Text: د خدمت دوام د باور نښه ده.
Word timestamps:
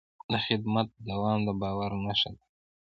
د 0.31 0.33
خدمت 0.45 0.87
دوام 1.09 1.39
د 1.47 1.49
باور 1.61 1.91
نښه 2.05 2.31
ده. 2.35 2.43